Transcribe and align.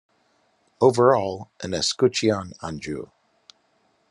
Overall 0.81 1.51
an 1.61 1.75
escutcheon 1.75 2.53
Anjou. 2.63 3.11